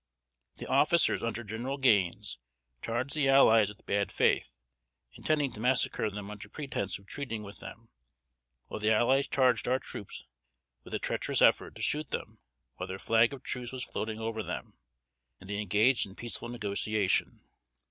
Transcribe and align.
The 0.57 0.65
officers 0.65 1.21
under 1.21 1.43
General 1.43 1.77
Gaines 1.77 2.39
charged 2.81 3.13
the 3.13 3.29
allies 3.29 3.69
with 3.69 3.85
bad 3.85 4.11
faith, 4.11 4.49
intending 5.13 5.51
to 5.51 5.59
massacre 5.59 6.09
them 6.09 6.31
under 6.31 6.49
pretense 6.49 6.97
of 6.97 7.05
treating 7.05 7.43
with 7.43 7.59
them; 7.59 7.87
while 8.65 8.79
the 8.79 8.91
allies 8.91 9.27
charged 9.27 9.67
our 9.67 9.77
troops 9.77 10.23
with 10.83 10.95
a 10.95 10.97
treacherous 10.97 11.39
effort 11.43 11.75
to 11.75 11.83
shoot 11.83 12.09
them 12.09 12.39
while 12.77 12.87
their 12.87 12.97
flag 12.97 13.31
of 13.31 13.43
truce 13.43 13.71
was 13.71 13.83
floating 13.83 14.19
over 14.19 14.41
them, 14.41 14.73
and 15.39 15.51
they 15.51 15.61
engaged 15.61 16.07
in 16.07 16.15
peaceful 16.15 16.49
negotiation. 16.49 17.41